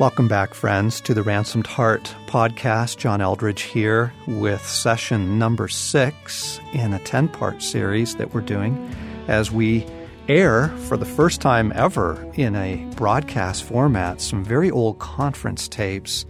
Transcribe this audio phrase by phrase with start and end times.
[0.00, 2.96] Welcome back, friends, to the Ransomed Heart podcast.
[2.96, 8.92] John Eldredge here with session number six in a 10 part series that we're doing
[9.28, 9.86] as we
[10.26, 16.26] air for the first time ever in a broadcast format some very old conference tapes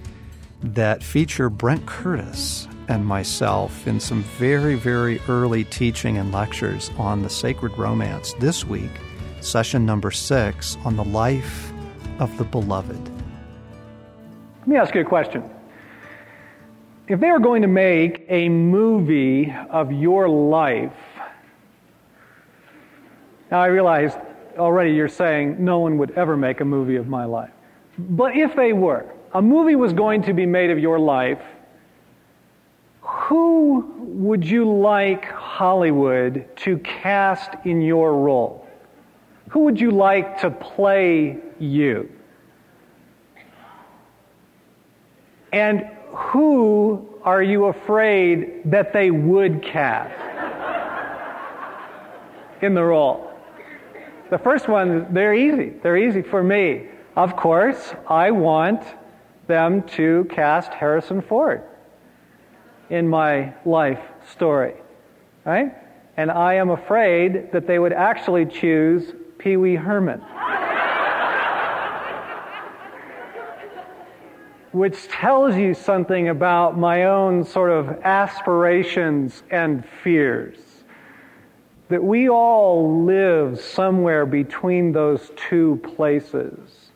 [0.62, 7.22] that feature Brent Curtis and myself in some very, very early teaching and lectures on
[7.22, 8.34] the sacred romance.
[8.40, 8.92] This week,
[9.40, 11.72] session number six on the life
[12.18, 13.13] of the beloved.
[14.64, 15.44] Let me ask you a question.
[17.06, 20.96] If they were going to make a movie of your life,
[23.50, 24.14] now I realize
[24.56, 27.50] already you're saying no one would ever make a movie of my life.
[27.98, 31.42] But if they were, a movie was going to be made of your life,
[33.02, 38.66] who would you like Hollywood to cast in your role?
[39.50, 42.10] Who would you like to play you?
[45.54, 50.12] And who are you afraid that they would cast
[52.60, 53.30] in the role?
[54.30, 55.74] The first one, they're easy.
[55.80, 56.88] They're easy for me.
[57.14, 58.82] Of course, I want
[59.46, 61.62] them to cast Harrison Ford
[62.90, 64.00] in my life
[64.32, 64.74] story,
[65.44, 65.72] right?
[66.16, 70.20] And I am afraid that they would actually choose Pee Wee Herman.
[74.74, 80.58] Which tells you something about my own sort of aspirations and fears.
[81.90, 86.90] That we all live somewhere between those two places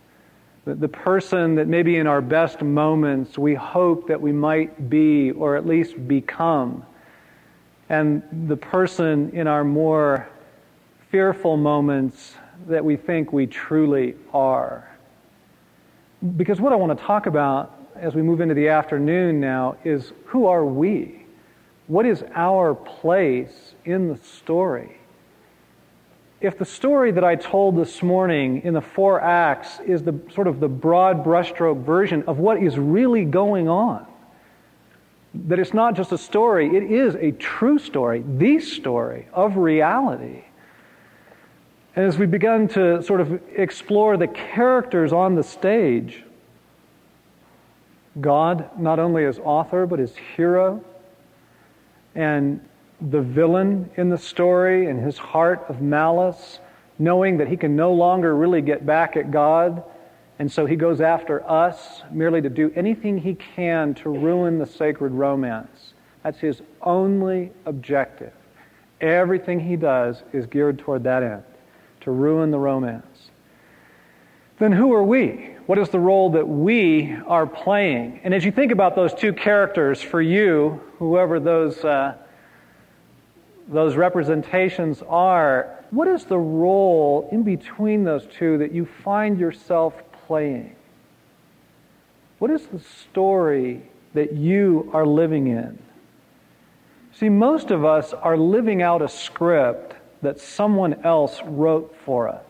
[0.64, 5.30] That the person that maybe in our best moments we hope that we might be
[5.30, 6.84] or at least become,
[7.88, 10.28] and the person in our more
[11.10, 12.34] fearful moments
[12.66, 14.97] that we think we truly are.
[16.36, 20.12] Because what I want to talk about as we move into the afternoon now is
[20.26, 21.26] who are we?
[21.86, 24.98] What is our place in the story?
[26.40, 30.46] if the story that I told this morning in the four acts is the sort
[30.46, 34.06] of the broad brushstroke version of what is really going on,
[35.34, 40.44] that it's not just a story, it is a true story, the story of reality.
[41.98, 46.22] And as we begin to sort of explore the characters on the stage,
[48.20, 50.80] God not only as author, but as hero,
[52.14, 52.60] and
[53.00, 56.60] the villain in the story and his heart of malice,
[57.00, 59.82] knowing that he can no longer really get back at God.
[60.38, 64.66] And so he goes after us merely to do anything he can to ruin the
[64.66, 65.94] sacred romance.
[66.22, 68.34] That's his only objective.
[69.00, 71.42] Everything he does is geared toward that end,
[72.00, 73.30] to ruin the romance.
[74.58, 75.54] Then who are we?
[75.66, 78.20] What is the role that we are playing?
[78.24, 81.84] And as you think about those two characters, for you, whoever those.
[81.84, 82.14] Uh,
[83.68, 89.94] those representations are, what is the role in between those two that you find yourself
[90.26, 90.74] playing?
[92.38, 93.82] What is the story
[94.14, 95.78] that you are living in?
[97.12, 102.44] See, most of us are living out a script that someone else wrote for us.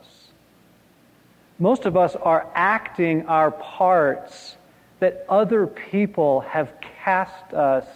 [1.59, 4.57] Most of us are acting our parts
[5.01, 6.73] that other people have
[7.05, 7.87] cast us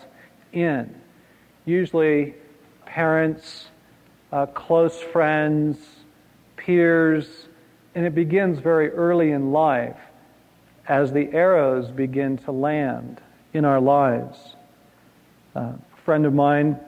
[0.52, 0.94] in.
[1.64, 2.34] Usually
[2.86, 3.68] parents,
[4.32, 5.78] uh, close friends,
[6.56, 7.48] peers,
[7.94, 9.98] and it begins very early in life
[10.88, 13.20] as the arrows begin to land
[13.52, 14.56] in our lives.
[15.54, 16.78] Uh, a friend of mine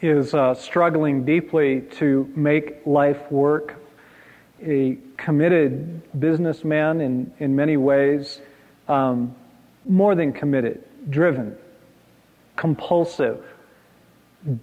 [0.00, 3.74] is uh, struggling deeply to make life work.
[4.64, 8.40] A committed businessman in, in many ways,
[8.88, 9.34] um,
[9.84, 11.56] more than committed, driven,
[12.56, 13.44] compulsive,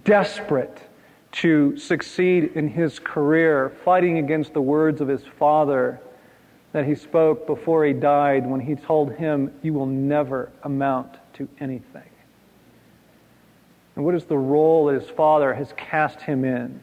[0.04, 0.78] desperate
[1.32, 6.00] to succeed in his career, fighting against the words of his father
[6.72, 11.48] that he spoke before he died when he told him, You will never amount to
[11.60, 12.08] anything.
[13.96, 16.80] And what is the role that his father has cast him in?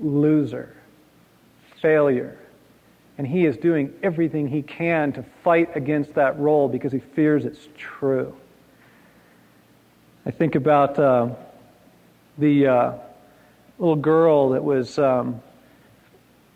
[0.00, 0.76] Loser,
[1.80, 2.38] failure.
[3.16, 7.46] And he is doing everything he can to fight against that role because he fears
[7.46, 8.36] it's true.
[10.26, 10.98] I think about.
[10.98, 11.30] Uh,
[12.38, 12.92] the uh,
[13.78, 15.40] little girl that was um,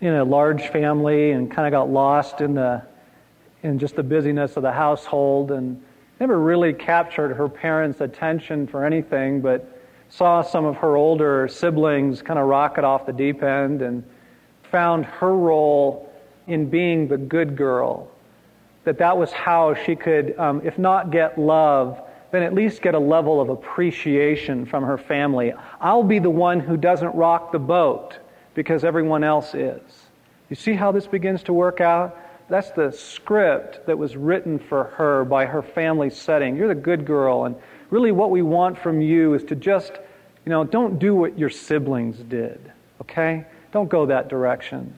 [0.00, 2.82] in a large family and kind of got lost in the
[3.62, 5.82] in just the busyness of the household and
[6.20, 9.80] never really captured her parents' attention for anything, but
[10.10, 14.04] saw some of her older siblings kind of rocket off the deep end and
[14.70, 16.12] found her role
[16.46, 18.10] in being the good girl
[18.84, 22.00] that that was how she could, um, if not get love,
[22.30, 25.52] then at least get a level of appreciation from her family.
[25.80, 28.18] I'll be the one who doesn't rock the boat
[28.54, 29.80] because everyone else is.
[30.48, 32.16] You see how this begins to work out?
[32.50, 36.56] That's the script that was written for her by her family setting.
[36.56, 37.54] You're the good girl, and
[37.90, 39.92] really what we want from you is to just,
[40.44, 43.46] you know, don't do what your siblings did, okay?
[43.72, 44.92] Don't go that direction.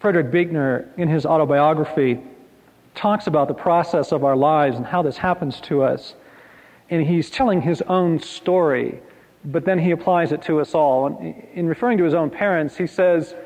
[0.00, 2.20] Frederick Buechner, in his autobiography,
[2.96, 6.16] talks about the process of our lives and how this happens to us.
[6.90, 9.00] And he's telling his own story,
[9.44, 11.06] but then he applies it to us all.
[11.06, 13.36] And in referring to his own parents, he says,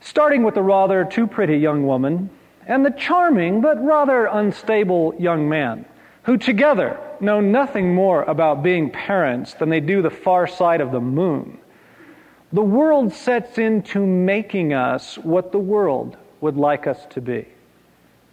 [0.00, 2.30] starting with the rather too pretty young woman
[2.66, 5.84] and the charming but rather unstable young man,
[6.24, 10.92] who together know nothing more about being parents than they do the far side of
[10.92, 11.60] the moon
[12.52, 17.46] the world sets into making us what the world would like us to be.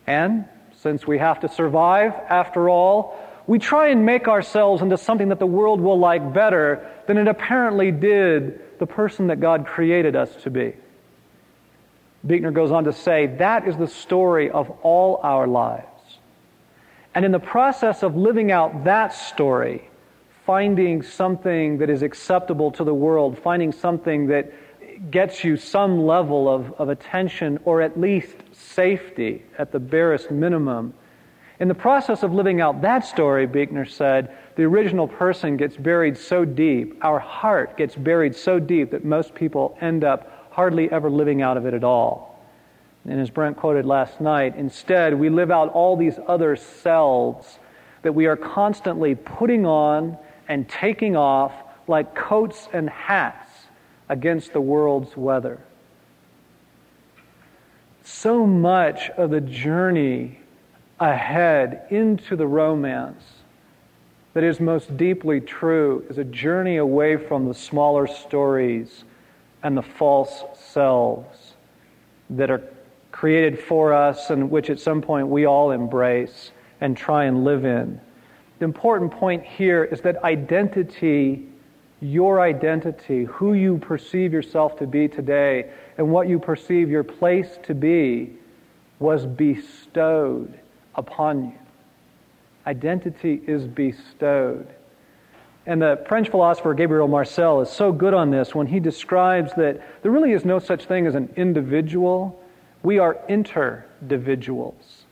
[0.07, 0.45] And
[0.81, 5.39] since we have to survive, after all, we try and make ourselves into something that
[5.39, 10.35] the world will like better than it apparently did the person that God created us
[10.43, 10.73] to be.
[12.27, 15.85] Buechner goes on to say that is the story of all our lives.
[17.15, 19.89] And in the process of living out that story,
[20.45, 24.51] finding something that is acceptable to the world, finding something that
[25.11, 30.93] gets you some level of, of attention or at least safety at the barest minimum.
[31.59, 36.17] In the process of living out that story, Buechner said, the original person gets buried
[36.17, 41.07] so deep, our heart gets buried so deep that most people end up hardly ever
[41.07, 42.43] living out of it at all.
[43.07, 47.59] And as Brent quoted last night, instead, we live out all these other selves
[48.01, 50.17] that we are constantly putting on
[50.47, 51.53] and taking off
[51.87, 53.51] like coats and hats
[54.09, 55.59] against the world's weather.
[58.03, 60.39] So much of the journey
[60.99, 63.23] ahead into the romance
[64.33, 69.03] that is most deeply true is a journey away from the smaller stories
[69.63, 71.53] and the false selves
[72.29, 72.61] that are
[73.11, 76.51] created for us and which at some point we all embrace
[76.81, 77.99] and try and live in.
[78.59, 81.47] The important point here is that identity,
[82.01, 87.59] your identity, who you perceive yourself to be today, and what you perceive your place
[87.63, 88.33] to be,
[88.99, 90.59] was bestowed
[90.95, 91.59] upon you.
[92.65, 94.67] Identity is bestowed.
[95.67, 100.01] And the French philosopher Gabriel Marcel is so good on this when he describes that
[100.01, 102.41] there really is no such thing as an individual.
[102.83, 105.03] We are interdividuals.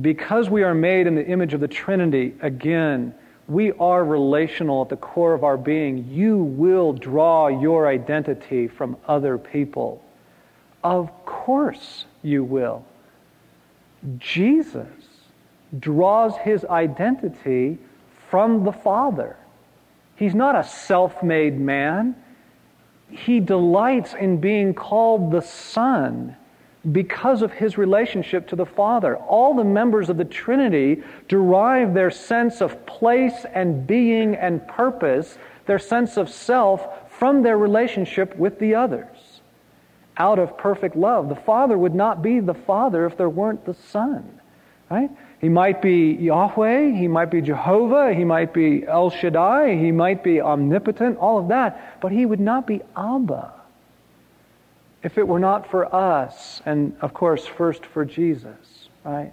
[0.00, 3.14] Because we are made in the image of the Trinity, again,
[3.46, 6.08] we are relational at the core of our being.
[6.10, 10.02] You will draw your identity from other people.
[10.82, 12.84] Of course, you will.
[14.18, 14.88] Jesus
[15.78, 17.78] draws his identity
[18.28, 19.36] from the Father.
[20.16, 22.16] He's not a self made man.
[23.10, 26.36] He delights in being called the Son
[26.92, 29.16] because of his relationship to the Father.
[29.16, 35.38] All the members of the Trinity derive their sense of place and being and purpose,
[35.66, 39.40] their sense of self, from their relationship with the others.
[40.16, 41.28] Out of perfect love.
[41.28, 44.40] The Father would not be the Father if there weren't the Son.
[44.90, 45.10] Right?
[45.40, 50.22] He might be Yahweh, he might be Jehovah, he might be El Shaddai, he might
[50.22, 53.52] be omnipotent, all of that, but he would not be Abba
[55.06, 59.32] if it were not for us, and of course, first for Jesus, right?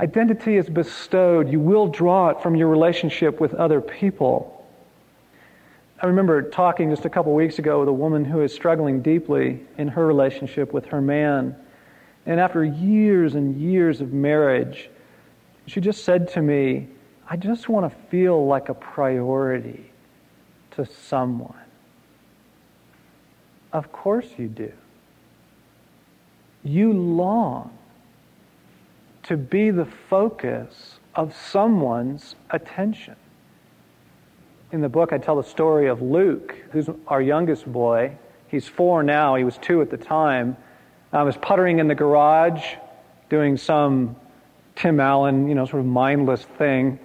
[0.00, 1.52] Identity is bestowed.
[1.52, 4.66] You will draw it from your relationship with other people.
[6.00, 9.60] I remember talking just a couple weeks ago with a woman who is struggling deeply
[9.76, 11.54] in her relationship with her man.
[12.26, 14.90] And after years and years of marriage,
[15.66, 16.88] she just said to me,
[17.28, 19.90] I just want to feel like a priority
[20.72, 21.54] to someone.
[23.72, 24.72] Of course you do.
[26.62, 27.76] You long
[29.24, 33.16] to be the focus of someone's attention.
[34.72, 38.16] In the book, I tell the story of Luke, who's our youngest boy.
[38.48, 40.56] He's four now, he was two at the time.
[41.14, 42.74] I was puttering in the garage,
[43.30, 44.16] doing some
[44.74, 46.98] Tim Allen, you know, sort of mindless thing,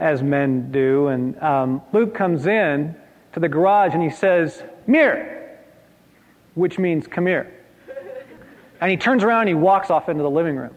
[0.00, 1.08] as men do.
[1.08, 2.96] And um, Luke comes in
[3.34, 5.58] to the garage and he says, Mir,
[6.54, 7.52] which means come here.
[8.80, 10.74] And he turns around and he walks off into the living room.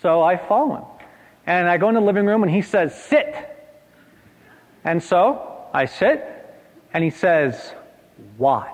[0.00, 0.84] So I follow him.
[1.46, 3.34] And I go in the living room and he says, sit.
[4.84, 6.24] And so I sit
[6.92, 7.74] and he says,
[8.38, 8.73] watch.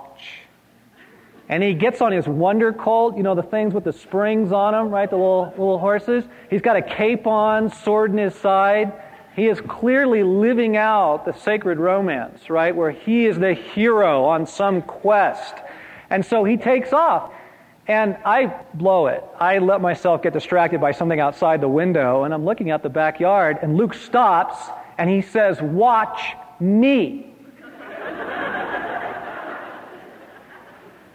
[1.50, 4.72] And he gets on his wonder colt, you know, the things with the springs on
[4.72, 5.10] them, right?
[5.10, 6.24] The little, little horses.
[6.48, 8.92] He's got a cape on, sword in his side.
[9.34, 12.74] He is clearly living out the sacred romance, right?
[12.74, 15.54] Where he is the hero on some quest.
[16.08, 17.32] And so he takes off.
[17.88, 19.24] And I blow it.
[19.40, 22.88] I let myself get distracted by something outside the window, and I'm looking at the
[22.88, 24.56] backyard, and Luke stops
[24.98, 27.29] and he says, Watch me.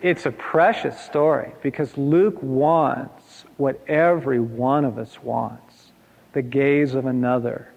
[0.05, 5.91] It's a precious story because Luke wants what every one of us wants
[6.33, 7.71] the gaze of another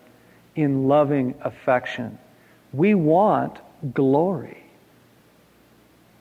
[0.55, 2.19] in loving affection.
[2.73, 3.59] We want
[3.95, 4.65] glory.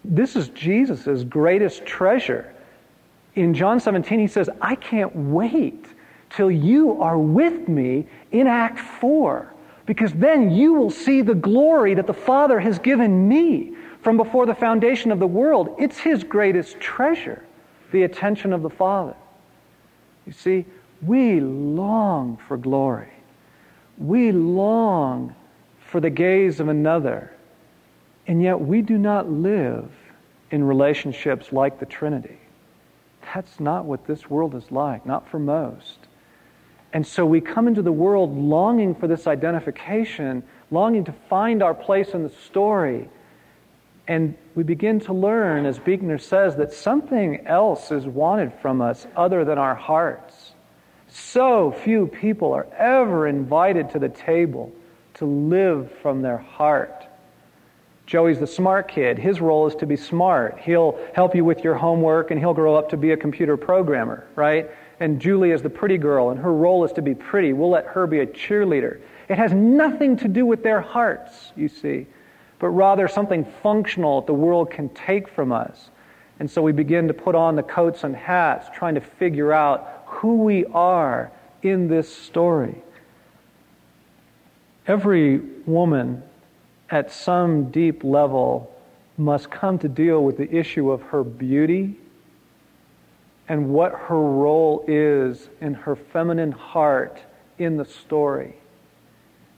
[0.05, 2.53] This is Jesus' greatest treasure
[3.37, 5.85] in John 17, he says, I can't wait
[6.31, 9.53] till you are with me in Act 4,
[9.87, 14.45] because then you will see the glory that the Father has given me from before
[14.45, 15.75] the foundation of the world.
[15.79, 17.43] It's his greatest treasure,
[17.91, 19.15] the attention of the Father.
[20.27, 20.65] You see,
[21.01, 23.13] we long for glory.
[23.97, 25.33] We long
[25.79, 27.31] for the gaze of another,
[28.27, 29.89] and yet we do not live
[30.51, 32.37] in relationships like the Trinity.
[33.33, 36.06] That's not what this world is like, not for most.
[36.97, 41.75] And so we come into the world longing for this identification, longing to find our
[41.75, 43.07] place in the story.
[44.07, 49.05] And we begin to learn, as Buechner says, that something else is wanted from us
[49.15, 50.53] other than our hearts.
[51.07, 54.73] So few people are ever invited to the table
[55.19, 57.05] to live from their heart.
[58.07, 59.19] Joey's the smart kid.
[59.19, 60.57] His role is to be smart.
[60.61, 64.25] He'll help you with your homework and he'll grow up to be a computer programmer,
[64.35, 64.71] right?
[64.99, 67.53] And Julie is the pretty girl and her role is to be pretty.
[67.53, 68.99] We'll let her be a cheerleader.
[69.29, 72.07] It has nothing to do with their hearts, you see,
[72.59, 75.89] but rather something functional that the world can take from us.
[76.39, 80.03] And so we begin to put on the coats and hats, trying to figure out
[80.05, 82.75] who we are in this story.
[84.87, 86.23] Every woman
[86.89, 88.73] at some deep level,
[89.17, 91.95] must come to deal with the issue of her beauty
[93.49, 97.19] and what her role is in her feminine heart
[97.57, 98.55] in the story.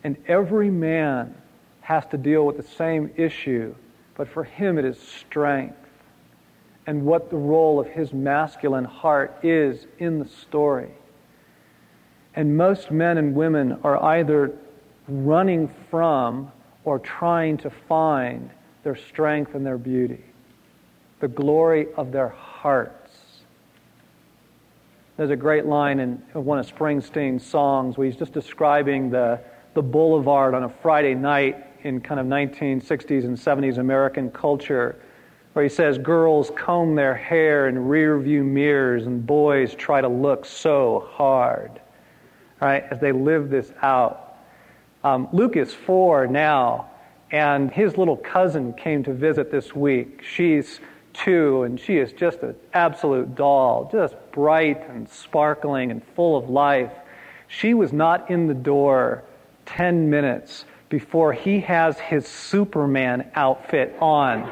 [0.03, 1.35] And every man
[1.81, 3.73] has to deal with the same issue,
[4.15, 5.75] but for him it is strength
[6.89, 10.89] and what the role of his masculine heart is in the story.
[12.35, 14.57] And most men and women are either
[15.07, 16.51] running from
[16.85, 18.49] or trying to find
[18.81, 20.23] their strength and their beauty,
[21.19, 22.98] the glory of their hearts.
[25.19, 29.41] There's a great line in one of Springsteen's songs where he's just describing the,
[29.73, 34.97] the boulevard on a Friday night in kind of 1960s and 70s American culture,
[35.51, 40.07] where he says, Girls comb their hair in rear view mirrors, and boys try to
[40.07, 41.81] look so hard,
[42.61, 44.37] right, as they live this out.
[45.03, 46.91] Um, Luke is four now,
[47.29, 50.23] and his little cousin came to visit this week.
[50.23, 50.79] She's
[51.13, 56.49] two, and she is just an absolute doll, just bright and sparkling and full of
[56.49, 56.91] life.
[57.47, 59.23] She was not in the door
[59.65, 64.43] 10 minutes before he has his Superman outfit on.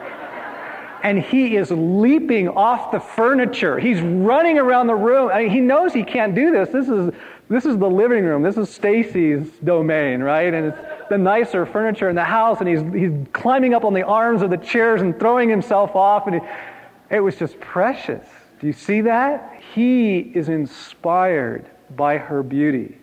[1.03, 3.79] And he is leaping off the furniture.
[3.79, 5.29] He's running around the room.
[5.31, 6.69] I mean, he knows he can't do this.
[6.69, 7.13] This is
[7.49, 8.43] this is the living room.
[8.43, 10.53] This is Stasi's domain, right?
[10.53, 10.77] And it's
[11.09, 14.49] the nicer furniture in the house, and he's, he's climbing up on the arms of
[14.49, 16.27] the chairs and throwing himself off.
[16.27, 16.41] And he,
[17.09, 18.25] it was just precious.
[18.59, 19.61] Do you see that?
[19.73, 22.97] He is inspired by her beauty.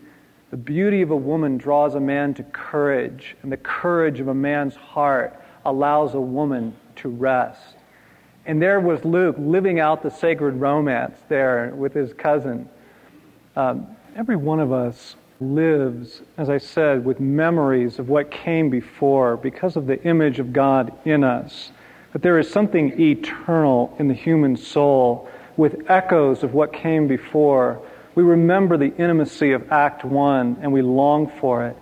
[0.50, 4.34] The beauty of a woman draws a man to courage, and the courage of a
[4.34, 7.76] man's heart allows a woman to rest.
[8.46, 12.68] And there was Luke living out the sacred romance there with his cousin.
[13.56, 19.36] Um, Every one of us lives, as I said, with memories of what came before
[19.36, 21.72] because of the image of God in us.
[22.12, 27.80] That there is something eternal in the human soul with echoes of what came before.
[28.14, 31.76] We remember the intimacy of Act 1 and we long for it.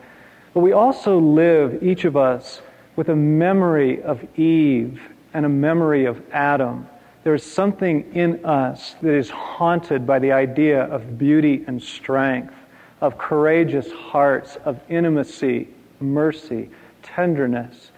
[0.55, 2.61] But we also live, each of us,
[2.97, 5.01] with a memory of Eve
[5.33, 6.87] and a memory of Adam.
[7.25, 12.55] There's something in us that is haunted by the idea of beauty and strength,
[13.03, 15.69] of courageous hearts, of intimacy,
[16.01, 16.71] mercy,
[17.03, 17.91] tenderness.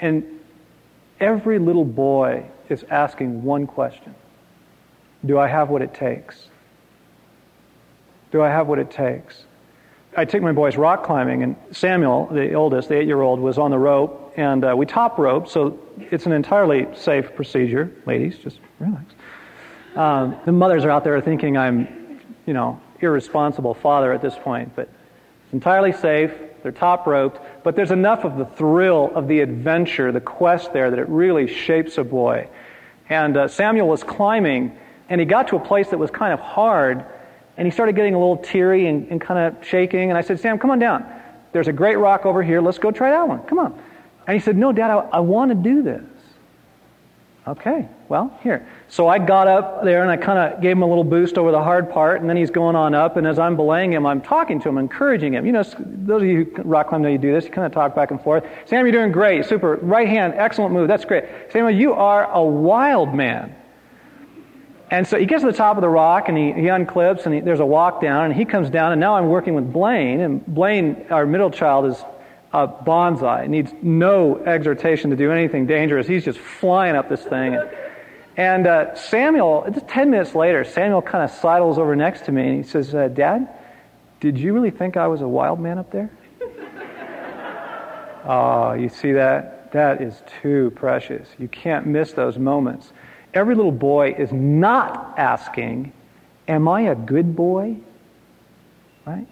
[0.00, 0.24] And
[1.18, 4.14] every little boy is asking one question
[5.26, 6.48] Do I have what it takes?
[8.30, 9.42] Do I have what it takes?
[10.16, 13.58] I took my boys rock climbing, and Samuel, the oldest, the eight year old, was
[13.58, 17.90] on the rope, and uh, we top rope, so it's an entirely safe procedure.
[18.06, 19.14] Ladies, just relax.
[19.96, 24.74] Um, the mothers are out there thinking I'm, you know, irresponsible father at this point,
[24.74, 24.88] but
[25.52, 26.32] entirely safe.
[26.62, 30.90] They're top roped, but there's enough of the thrill of the adventure, the quest there,
[30.90, 32.48] that it really shapes a boy.
[33.08, 34.76] And uh, Samuel was climbing,
[35.08, 37.04] and he got to a place that was kind of hard,
[37.56, 40.10] and he started getting a little teary and, and kind of shaking.
[40.10, 41.06] And I said, Sam, come on down.
[41.52, 42.60] There's a great rock over here.
[42.60, 43.40] Let's go try that one.
[43.44, 43.80] Come on.
[44.26, 46.02] And he said, No, Dad, I, I want to do this.
[47.48, 48.68] Okay, well, here.
[48.88, 51.50] So I got up there and I kind of gave him a little boost over
[51.50, 53.16] the hard part, and then he's going on up.
[53.16, 55.46] And as I'm belaying him, I'm talking to him, encouraging him.
[55.46, 57.46] You know, those of you who rock climb know you do this.
[57.46, 58.44] You kind of talk back and forth.
[58.66, 59.46] Sam, you're doing great.
[59.46, 59.76] Super.
[59.76, 60.88] Right hand, excellent move.
[60.88, 61.24] That's great.
[61.50, 63.54] Samuel, you are a wild man.
[64.90, 67.34] And so he gets to the top of the rock and he, he unclips and
[67.34, 70.20] he, there's a walk down and he comes down and now I'm working with Blaine
[70.20, 72.04] and Blaine, our middle child, is
[72.52, 73.48] a bonsai.
[73.48, 76.06] Needs no exhortation to do anything dangerous.
[76.06, 77.54] He's just flying up this thing.
[77.54, 77.70] And,
[78.36, 82.48] and uh, Samuel, just 10 minutes later, Samuel kind of sidles over next to me
[82.48, 83.48] and he says, uh, Dad,
[84.20, 86.10] did you really think I was a wild man up there?
[88.24, 89.70] oh, you see that?
[89.72, 91.28] That is too precious.
[91.38, 92.92] You can't miss those moments.
[93.34, 95.92] Every little boy is not asking,
[96.48, 97.76] Am I a good boy?
[99.06, 99.26] Right?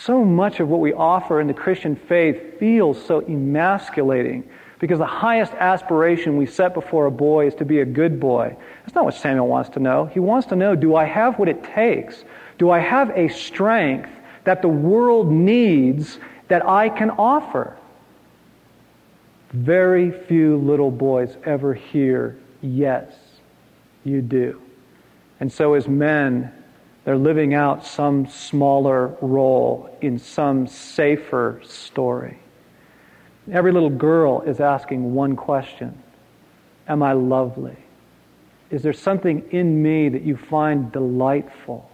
[0.00, 5.06] So much of what we offer in the Christian faith feels so emasculating because the
[5.06, 8.56] highest aspiration we set before a boy is to be a good boy.
[8.82, 10.04] That's not what Samuel wants to know.
[10.06, 12.24] He wants to know do I have what it takes?
[12.58, 14.10] Do I have a strength
[14.44, 17.76] that the world needs that I can offer?
[19.50, 23.12] Very few little boys ever hear yes
[24.04, 24.60] you do.
[25.40, 26.52] And so, as men,
[27.08, 32.38] they're living out some smaller role in some safer story.
[33.50, 35.98] Every little girl is asking one question
[36.86, 37.78] Am I lovely?
[38.70, 41.90] Is there something in me that you find delightful?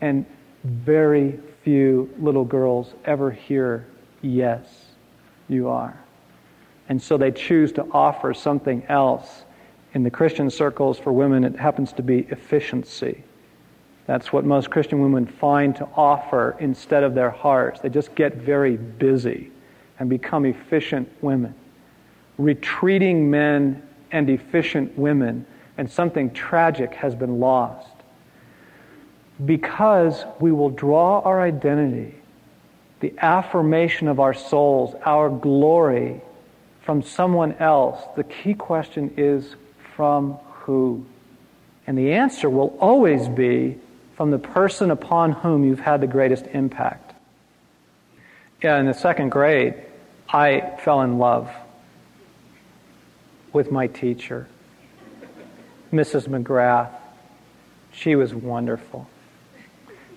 [0.00, 0.24] And
[0.64, 3.86] very few little girls ever hear,
[4.22, 4.64] Yes,
[5.46, 6.02] you are.
[6.88, 9.44] And so they choose to offer something else
[9.92, 13.24] in the Christian circles for women, it happens to be efficiency.
[14.08, 17.80] That's what most Christian women find to offer instead of their hearts.
[17.80, 19.52] They just get very busy
[19.98, 21.54] and become efficient women.
[22.38, 25.44] Retreating men and efficient women,
[25.76, 27.90] and something tragic has been lost.
[29.44, 32.14] Because we will draw our identity,
[33.00, 36.22] the affirmation of our souls, our glory,
[36.80, 39.54] from someone else, the key question is
[39.94, 41.04] from who?
[41.86, 43.78] And the answer will always be
[44.18, 47.14] from the person upon whom you've had the greatest impact.
[48.60, 49.74] Yeah, in the second grade,
[50.28, 51.48] I fell in love
[53.52, 54.48] with my teacher,
[55.92, 56.26] Mrs.
[56.26, 56.90] McGrath.
[57.92, 59.08] She was wonderful.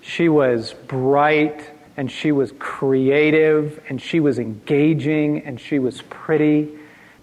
[0.02, 6.70] She was bright and she was creative and she was engaging and she was pretty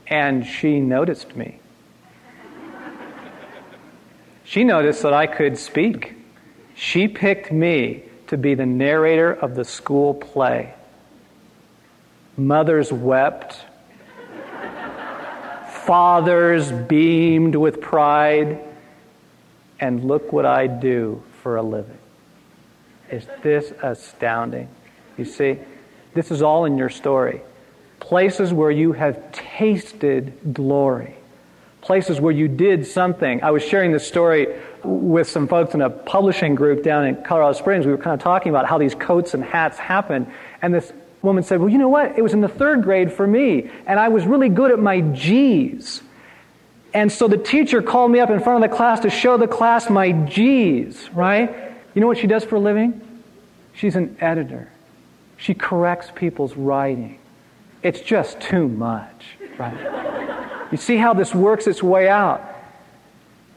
[0.07, 1.59] and she noticed me.
[4.45, 6.18] She noticed that I could speak.
[6.79, 10.73] She picked me to be the narrator of the school play.
[12.37, 13.59] Mothers wept.
[15.83, 18.61] Fathers beamed with pride.
[19.81, 21.99] And look what I do for a living.
[23.11, 24.69] Is this astounding?
[25.17, 25.59] You see,
[26.15, 27.41] this is all in your story.
[27.99, 31.19] Places where you have tasted glory
[31.81, 33.43] places where you did something.
[33.43, 34.49] I was sharing this story
[34.85, 37.87] with some folks in a publishing group down in Colorado Springs.
[37.87, 40.33] We were kind of talking about how these coats and hats happen.
[40.63, 42.19] And this woman said, Well, you know what?
[42.19, 45.01] It was in the third grade for me, and I was really good at my
[45.01, 46.03] G's.
[46.95, 49.47] And so the teacher called me up in front of the class to show the
[49.47, 51.75] class my G's, right?
[51.95, 53.23] You know what she does for a living?
[53.75, 54.71] She's an editor.
[55.37, 57.19] She corrects people's writing.
[57.83, 59.27] It's just too much,
[59.59, 60.69] right?
[60.73, 62.43] You see how this works its way out.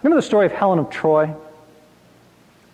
[0.03, 1.33] Remember the story of Helen of Troy?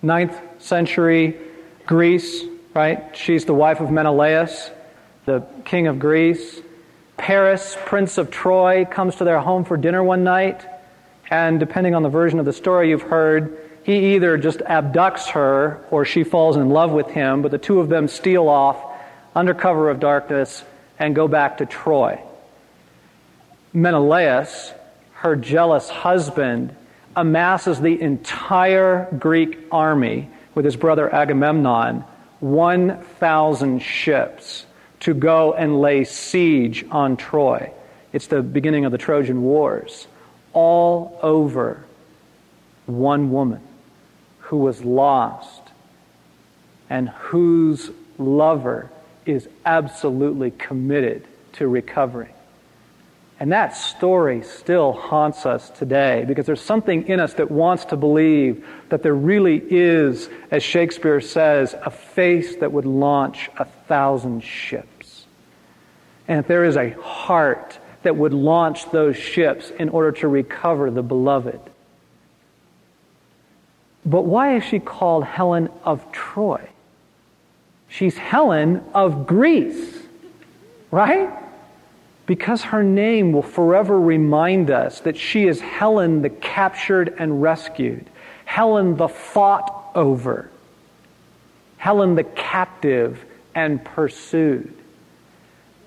[0.02, 1.38] Ninth century
[1.86, 3.16] Greece, right?
[3.16, 4.70] She's the wife of Menelaus,
[5.26, 6.62] the king of Greece.
[7.18, 10.66] Paris, prince of Troy, comes to their home for dinner one night,
[11.30, 15.84] and depending on the version of the story you've heard, he either just abducts her
[15.92, 18.78] or she falls in love with him, but the two of them steal off
[19.36, 20.64] under cover of darkness
[21.00, 22.22] and go back to Troy.
[23.74, 24.74] Menelaus,
[25.14, 26.76] her jealous husband,
[27.18, 32.06] amasses the entire Greek army with his brother Agamemnon
[32.40, 34.66] 1,000 ships
[35.00, 37.72] to go and lay siege on Troy.
[38.14, 40.08] It's the beginning of the Trojan Wars.
[40.54, 41.84] All over
[42.86, 43.62] one woman
[44.40, 45.62] who was lost
[46.90, 48.90] and whose lover
[49.26, 52.34] is absolutely committed to recovering.
[53.40, 57.96] And that story still haunts us today because there's something in us that wants to
[57.96, 64.44] believe that there really is, as Shakespeare says, a face that would launch a thousand
[64.44, 65.26] ships.
[66.28, 70.90] And if there is a heart that would launch those ships in order to recover
[70.90, 71.60] the beloved.
[74.06, 76.70] But why is she called Helen of Troy?
[77.90, 80.00] She's Helen of Greece,
[80.90, 81.30] right?
[82.28, 88.08] Because her name will forever remind us that she is Helen the captured and rescued,
[88.46, 90.52] Helen the fought over,
[91.78, 93.24] Helen the captive
[93.56, 94.74] and pursued.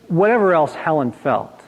[0.09, 1.63] Whatever else Helen felt,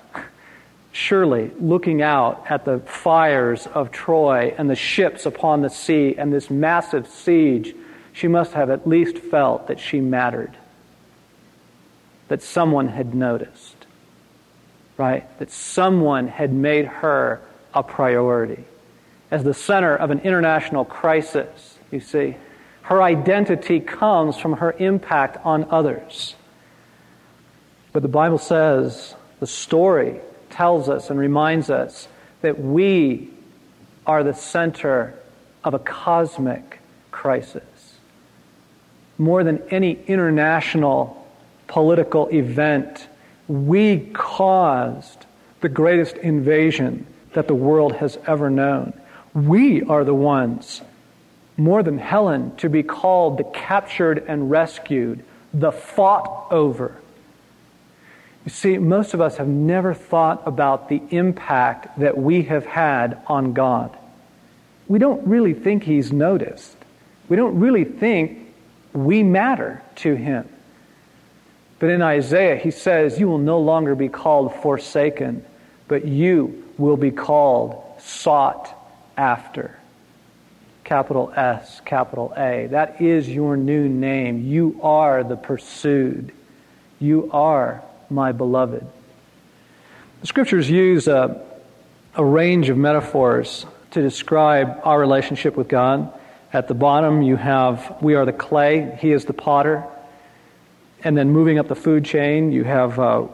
[0.90, 6.32] surely looking out at the fires of Troy and the ships upon the sea and
[6.32, 7.74] this massive siege
[8.14, 10.56] she must have at least felt that she mattered,
[12.28, 13.76] that someone had noticed,
[15.02, 15.38] right?
[15.40, 17.40] That someone had made her
[17.74, 18.62] a priority.
[19.32, 22.36] As the center of an international crisis, you see,
[22.82, 26.36] her identity comes from her impact on others.
[27.92, 32.06] But the Bible says, the story tells us and reminds us
[32.42, 33.28] that we
[34.06, 35.18] are the center
[35.64, 36.78] of a cosmic
[37.10, 37.64] crisis
[39.18, 41.26] more than any international
[41.66, 43.08] political event,
[43.48, 45.26] we caused
[45.60, 48.92] the greatest invasion that the world has ever known.
[49.34, 50.82] We are the ones,
[51.56, 55.24] more than Helen, to be called the captured and rescued,
[55.54, 56.96] the fought over.
[58.44, 63.22] You see, most of us have never thought about the impact that we have had
[63.26, 63.96] on God.
[64.88, 66.76] We don't really think He's noticed.
[67.28, 68.52] We don't really think
[68.92, 70.48] we matter to him.
[71.82, 75.44] But in Isaiah, he says, You will no longer be called forsaken,
[75.88, 78.72] but you will be called sought
[79.16, 79.76] after.
[80.84, 82.68] Capital S, capital A.
[82.70, 84.46] That is your new name.
[84.46, 86.30] You are the pursued.
[87.00, 88.86] You are my beloved.
[90.20, 91.44] The scriptures use a,
[92.14, 96.16] a range of metaphors to describe our relationship with God.
[96.52, 99.84] At the bottom, you have we are the clay, he is the potter.
[101.04, 103.26] And then moving up the food chain, you have uh,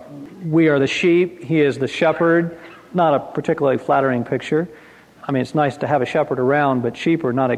[0.44, 2.58] we are the sheep, he is the shepherd.
[2.94, 4.68] Not a particularly flattering picture.
[5.22, 7.50] I mean, it's nice to have a shepherd around, but sheep are not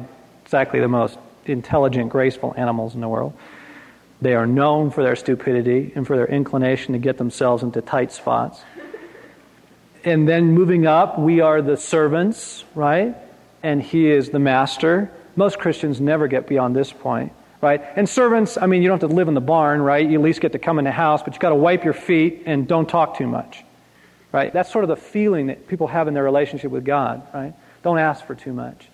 [0.45, 3.33] exactly the most intelligent, graceful animals in the world.
[4.21, 8.13] They are known for their stupidity and for their inclination to get themselves into tight
[8.13, 8.61] spots.
[10.05, 13.15] And then moving up, we are the servants, right?
[13.63, 15.11] And he is the master.
[15.37, 17.83] Most Christians never get beyond this point, right?
[17.97, 20.09] And servants, I mean, you don't have to live in the barn, right?
[20.09, 21.95] You at least get to come in the house, but you've got to wipe your
[21.95, 23.65] feet and don't talk too much,
[24.33, 24.53] right?
[24.53, 27.55] That's sort of the feeling that people have in their relationship with God, right?
[27.83, 28.89] Don't ask for too much.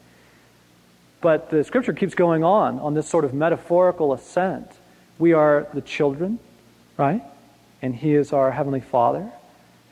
[1.21, 4.71] But the scripture keeps going on on this sort of metaphorical ascent.
[5.19, 6.39] We are the children,
[6.97, 7.23] right?
[7.83, 9.31] And He is our Heavenly Father.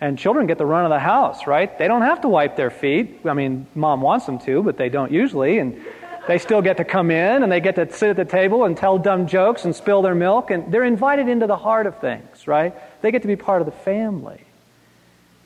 [0.00, 1.78] And children get the run of the house, right?
[1.78, 3.20] They don't have to wipe their feet.
[3.24, 5.58] I mean, mom wants them to, but they don't usually.
[5.58, 5.82] And
[6.26, 8.76] they still get to come in and they get to sit at the table and
[8.76, 12.46] tell dumb jokes and spill their milk, and they're invited into the heart of things,
[12.46, 12.74] right?
[13.02, 14.40] They get to be part of the family.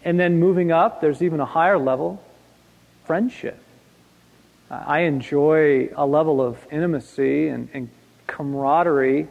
[0.05, 2.23] And then moving up, there's even a higher level
[3.05, 3.61] friendship.
[4.71, 7.89] I enjoy a level of intimacy and, and
[8.27, 9.29] camaraderie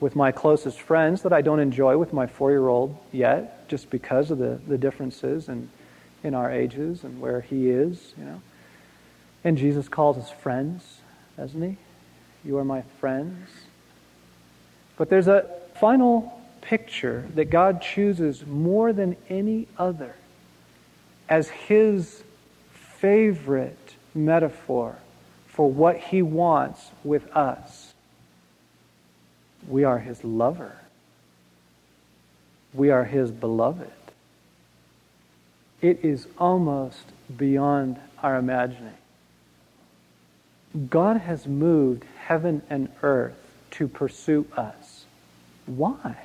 [0.00, 3.88] with my closest friends that I don't enjoy with my four year old yet, just
[3.90, 5.70] because of the, the differences in,
[6.24, 8.42] in our ages and where he is, you know.
[9.44, 11.00] And Jesus calls us friends,
[11.36, 11.76] doesn't he?
[12.44, 13.48] You are my friends.
[14.96, 20.14] But there's a final picture that God chooses more than any other
[21.28, 22.22] as his
[22.98, 24.96] favorite metaphor
[25.46, 27.94] for what he wants with us.
[29.68, 30.76] We are his lover.
[32.74, 33.90] We are his beloved.
[35.80, 37.04] It is almost
[37.36, 38.94] beyond our imagining.
[40.88, 43.36] God has moved heaven and earth
[43.72, 45.04] to pursue us.
[45.66, 46.16] Why?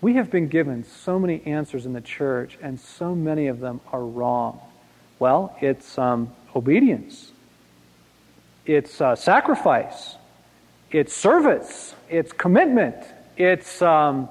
[0.00, 3.80] We have been given so many answers in the church, and so many of them
[3.92, 4.60] are wrong.
[5.18, 7.32] Well, it's um, obedience,
[8.66, 10.16] it's uh, sacrifice,
[10.90, 12.96] it's service, it's commitment,
[13.36, 14.28] it's um,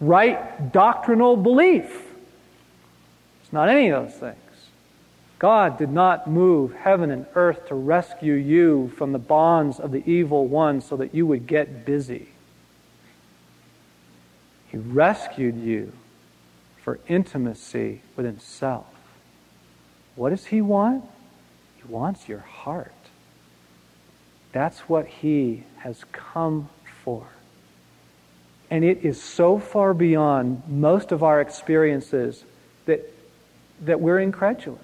[0.00, 2.04] right doctrinal belief.
[3.42, 4.45] It's not any of those things.
[5.38, 10.02] God did not move heaven and earth to rescue you from the bonds of the
[10.10, 12.28] evil one so that you would get busy.
[14.68, 15.92] He rescued you
[16.82, 18.86] for intimacy with Himself.
[20.14, 21.04] What does He want?
[21.76, 22.92] He wants your heart.
[24.52, 26.70] That's what He has come
[27.04, 27.26] for.
[28.70, 32.42] And it is so far beyond most of our experiences
[32.86, 33.12] that,
[33.82, 34.80] that we're incredulous.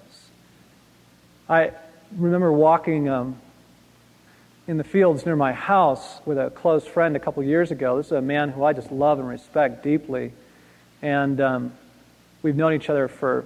[1.53, 1.71] I
[2.17, 3.39] remember walking um,
[4.67, 7.99] in the fields near my house with a close friend a couple years ago.
[7.99, 10.33] This is a man who I just love and respect deeply.
[11.03, 11.75] And um,
[12.41, 13.45] we've known each other for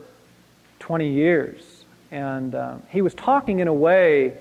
[0.78, 1.84] 20 years.
[2.12, 4.34] And um, he was talking in a way,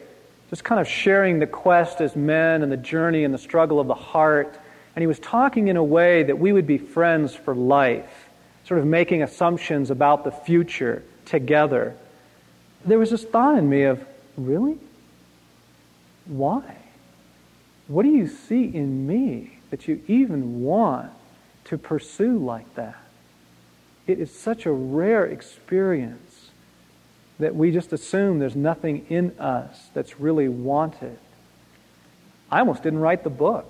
[0.52, 3.88] just kind of sharing the quest as men and the journey and the struggle of
[3.88, 4.60] the heart.
[4.96, 8.30] And he was talking in a way that we would be friends for life,
[8.68, 11.98] sort of making assumptions about the future together
[12.86, 14.06] there was this thought in me of,
[14.38, 14.78] really?
[16.26, 16.78] Why?
[17.88, 21.12] What do you see in me that you even want
[21.66, 22.98] to pursue like that?
[24.08, 26.50] It is such a rare experience
[27.40, 31.18] that we just assume there's nothing in us that's really wanted.
[32.52, 33.66] I almost didn't write the book.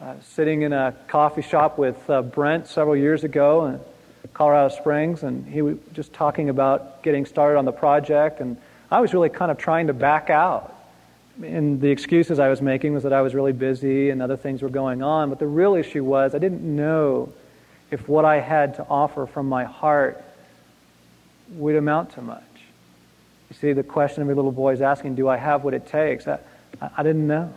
[0.00, 3.80] Uh, sitting in a coffee shop with uh, Brent several years ago, and
[4.32, 8.56] Colorado Springs, and he was just talking about getting started on the project, and
[8.90, 10.70] I was really kind of trying to back out.
[11.42, 14.62] And the excuses I was making was that I was really busy and other things
[14.62, 17.32] were going on, but the real issue was I didn't know
[17.90, 20.22] if what I had to offer from my heart
[21.50, 22.42] would amount to much.
[23.50, 26.26] You see, the question every little boy is asking, do I have what it takes?
[26.26, 26.38] I,
[26.96, 27.52] I didn't know.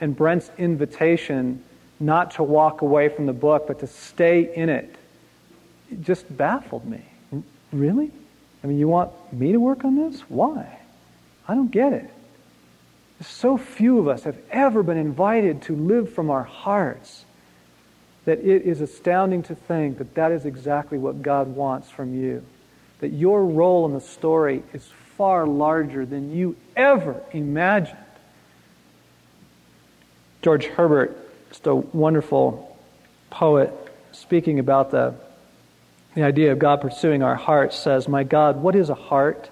[0.00, 1.62] And Brent's invitation
[1.98, 4.96] not to walk away from the book, but to stay in it
[5.92, 7.02] it just baffled me.
[7.72, 8.10] Really?
[8.62, 10.20] I mean, you want me to work on this?
[10.28, 10.78] Why?
[11.46, 12.10] I don't get it.
[13.20, 17.24] So few of us have ever been invited to live from our hearts
[18.24, 22.44] that it is astounding to think that that is exactly what God wants from you.
[23.00, 27.98] That your role in the story is far larger than you ever imagined.
[30.40, 31.16] George Herbert,
[31.48, 32.76] just a wonderful
[33.30, 33.72] poet,
[34.12, 35.14] speaking about the
[36.14, 39.50] the idea of God pursuing our hearts says, My God, what is a heart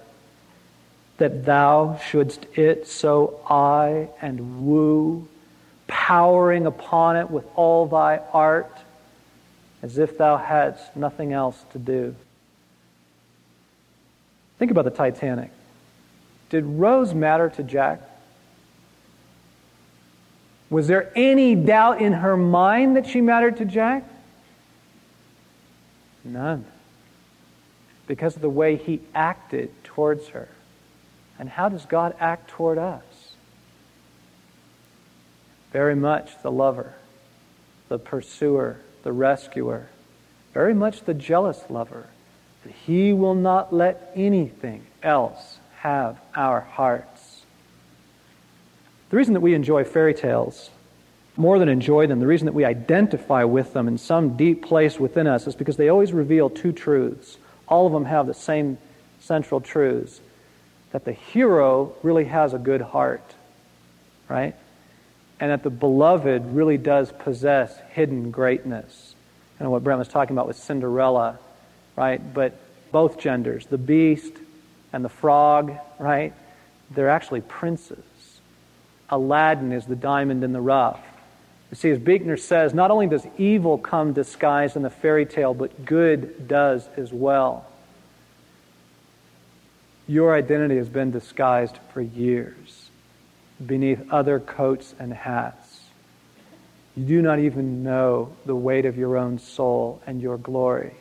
[1.16, 5.27] that thou shouldst it so eye and woo,
[5.87, 8.75] powering upon it with all thy art,
[9.83, 12.14] as if thou hadst nothing else to do?
[14.59, 15.51] Think about the Titanic.
[16.51, 18.03] Did Rose matter to Jack?
[20.68, 24.05] Was there any doubt in her mind that she mattered to Jack?
[26.24, 26.64] None.
[28.06, 30.48] Because of the way he acted towards her.
[31.38, 33.02] And how does God act toward us?
[35.72, 36.94] Very much the lover,
[37.88, 39.88] the pursuer, the rescuer,
[40.52, 42.09] very much the jealous lover.
[42.85, 47.42] He will not let anything else have our hearts.
[49.09, 50.70] The reason that we enjoy fairy tales
[51.40, 55.00] more than enjoy them, the reason that we identify with them in some deep place
[55.00, 57.38] within us is because they always reveal two truths.
[57.66, 58.79] All of them have the same
[59.20, 60.20] central truths
[60.92, 63.24] that the hero really has a good heart,
[64.29, 64.55] right?
[65.40, 69.14] And that the beloved really does possess hidden greatness.
[69.59, 71.38] And what Brent was talking about with Cinderella,
[71.96, 72.20] right?
[72.35, 72.59] But
[72.92, 74.33] both genders, the beast
[74.92, 76.35] and the frog, right?
[76.90, 78.05] They're actually princes.
[79.09, 81.00] Aladdin is the diamond in the rough.
[81.70, 85.54] You see, as Buechner says, not only does evil come disguised in the fairy tale,
[85.54, 87.66] but good does as well.
[90.09, 92.90] Your identity has been disguised for years
[93.64, 95.80] beneath other coats and hats.
[96.96, 100.94] You do not even know the weight of your own soul and your glory.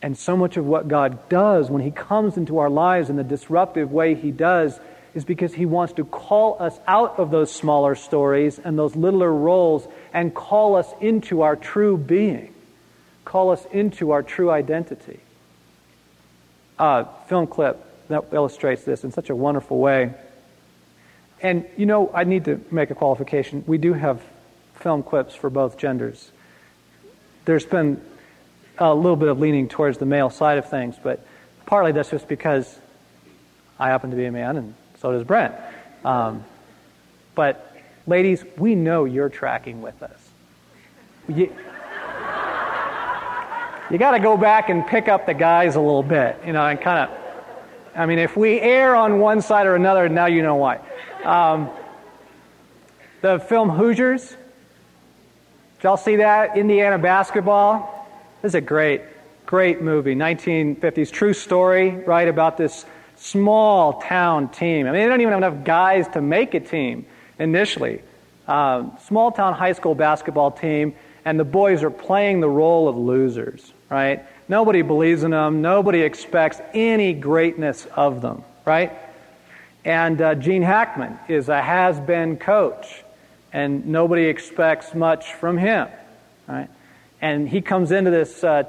[0.00, 3.24] And so much of what God does when He comes into our lives in the
[3.24, 4.78] disruptive way He does
[5.14, 9.32] is because he wants to call us out of those smaller stories and those littler
[9.32, 12.52] roles and call us into our true being,
[13.24, 15.20] call us into our true identity.
[16.78, 20.12] Uh, film clip that illustrates this in such a wonderful way.
[21.40, 23.62] And you know, I need to make a qualification.
[23.66, 24.20] We do have
[24.76, 26.30] film clips for both genders.
[27.44, 28.00] There's been
[28.78, 31.24] a little bit of leaning towards the male side of things, but
[31.66, 32.78] partly that's just because
[33.78, 35.54] I happen to be a man and so does Brent.
[36.04, 36.44] Um,
[37.34, 37.74] but
[38.06, 40.28] Ladies, we know you're tracking with us.
[41.26, 41.50] You,
[43.90, 46.66] you got to go back and pick up the guys a little bit, you know,
[46.66, 47.18] and kind of.
[47.96, 50.80] I mean, if we err on one side or another, now you know why.
[51.24, 51.70] Um,
[53.22, 54.28] the film Hoosiers.
[54.28, 54.36] Did
[55.84, 56.58] y'all see that?
[56.58, 58.06] Indiana basketball.
[58.42, 59.00] This is a great,
[59.46, 60.14] great movie.
[60.14, 62.84] 1950s true story, right, about this
[63.24, 64.86] small town team.
[64.86, 67.06] I mean, they don't even have enough guys to make a team
[67.38, 68.02] initially.
[68.46, 72.96] Um, small town high school basketball team, and the boys are playing the role of
[72.96, 74.24] losers, right?
[74.46, 75.62] Nobody believes in them.
[75.62, 78.92] Nobody expects any greatness of them, right?
[79.86, 83.04] And uh, Gene Hackman is a has been coach
[83.54, 85.88] and nobody expects much from him.
[86.46, 86.68] Right?
[87.22, 88.64] And he comes into this uh,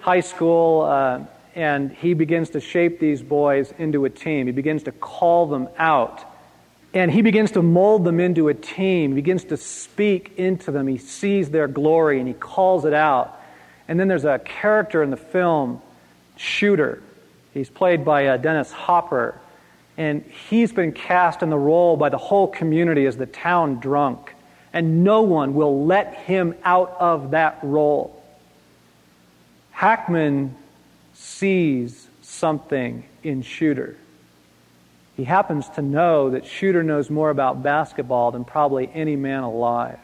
[0.00, 1.20] high school uh,
[1.54, 4.46] and he begins to shape these boys into a team.
[4.46, 6.24] He begins to call them out.
[6.94, 9.10] And he begins to mold them into a team.
[9.10, 10.86] He begins to speak into them.
[10.86, 13.38] He sees their glory and he calls it out.
[13.88, 15.82] And then there's a character in the film,
[16.36, 17.02] Shooter.
[17.52, 19.38] He's played by uh, Dennis Hopper.
[19.98, 24.34] And he's been cast in the role by the whole community as the town drunk.
[24.72, 28.22] And no one will let him out of that role.
[29.70, 30.56] Hackman
[31.22, 33.96] sees something in Shooter.
[35.16, 39.98] He happens to know that Shooter knows more about basketball than probably any man alive.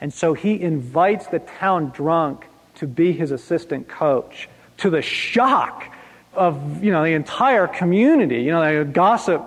[0.00, 5.94] And so he invites the town drunk to be his assistant coach to the shock
[6.34, 8.42] of you know the entire community.
[8.42, 9.42] You know, gossip,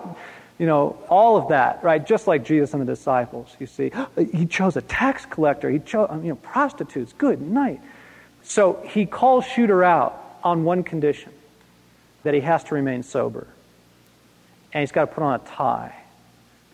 [0.58, 2.04] you know, all of that, right?
[2.04, 3.54] Just like Jesus and the disciples.
[3.58, 3.92] You see,
[4.32, 5.68] he chose a tax collector.
[5.68, 7.12] He chose you know prostitutes.
[7.12, 7.82] Good night.
[8.44, 11.32] So he calls Shooter out on one condition:
[12.22, 13.46] that he has to remain sober,
[14.72, 15.94] and he's got to put on a tie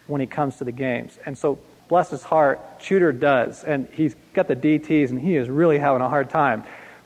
[0.06, 1.18] when he comes to the games.
[1.26, 1.58] And so,
[1.88, 6.02] bless his heart, Shooter does, and he's got the DTS, and he is really having
[6.02, 6.64] a hard time,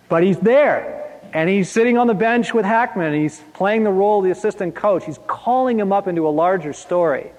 [0.08, 1.02] but he's there.
[1.32, 4.30] And he's sitting on the bench with Hackman, and he's playing the role of the
[4.30, 5.04] assistant coach.
[5.04, 7.30] He's calling him up into a larger story.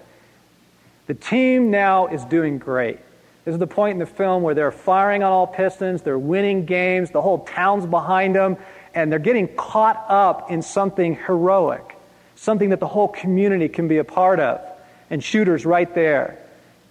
[1.07, 2.99] The team now is doing great.
[3.45, 6.65] This is the point in the film where they're firing on all pistons, they're winning
[6.65, 8.57] games, the whole town's behind them,
[8.93, 11.95] and they're getting caught up in something heroic,
[12.35, 14.61] something that the whole community can be a part of.
[15.09, 16.39] And Shooter's right there.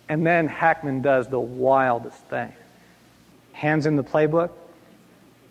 [0.09, 2.52] And then Hackman does the wildest thing
[3.56, 4.50] hands him the playbook,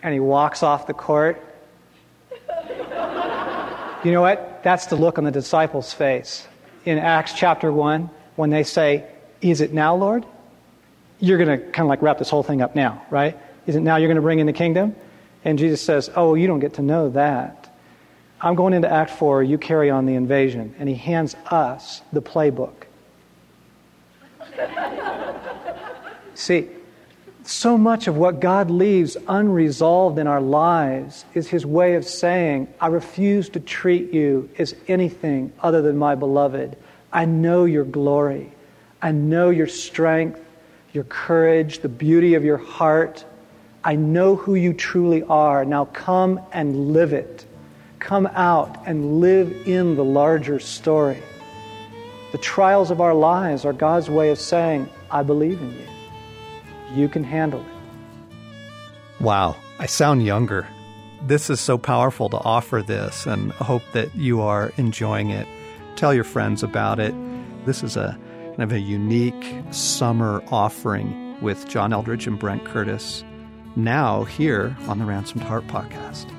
[0.03, 1.41] and he walks off the court.
[4.03, 4.61] you know what?
[4.63, 6.47] That's the look on the disciples' face
[6.85, 9.05] in Acts chapter 1 when they say,
[9.41, 10.23] Is it now, Lord?
[11.19, 13.37] You're going to kind of like wrap this whole thing up now, right?
[13.65, 14.95] Is it now you're going to bring in the kingdom?
[15.45, 17.73] And Jesus says, Oh, you don't get to know that.
[18.41, 20.75] I'm going into Act 4, you carry on the invasion.
[20.77, 22.73] And he hands us the playbook.
[26.35, 26.67] See,
[27.43, 32.67] so much of what God leaves unresolved in our lives is His way of saying,
[32.81, 36.75] I refuse to treat you as anything other than my beloved.
[37.13, 38.51] I know your glory.
[39.01, 40.41] I know your strength,
[40.91, 43.23] your courage, the beauty of your heart.
[43.85, 45.63] I know who you truly are.
[45.63, 47.45] Now come and live it.
[47.99, 51.21] Come out and live in the larger story.
[52.31, 55.87] The trials of our lives are God's way of saying, I believe in you
[56.95, 59.21] you can handle it.
[59.21, 60.67] Wow, I sound younger.
[61.21, 65.47] This is so powerful to offer this, and hope that you are enjoying it.
[65.95, 67.13] Tell your friends about it.
[67.65, 68.17] This is a
[68.49, 73.23] kind of a unique summer offering with John Eldredge and Brent Curtis,
[73.75, 76.29] now here on the Ransomed Heart podcast.